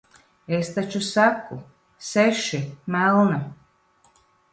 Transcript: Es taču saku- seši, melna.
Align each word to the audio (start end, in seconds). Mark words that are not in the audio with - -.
Es 0.59 0.69
taču 0.77 1.01
saku- 1.07 1.57
seši, 2.07 2.61
melna. 2.97 3.39